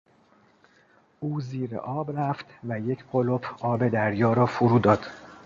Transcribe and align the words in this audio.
او 1.19 1.41
زیر 1.41 1.77
آب 1.77 2.17
رفت 2.19 2.45
و 2.63 2.79
یک 2.79 3.03
قلپ 3.11 3.65
آب 3.65 3.87
دریا 3.89 4.33
را 4.33 4.45
فرو 4.45 4.79
داد. 4.79 5.05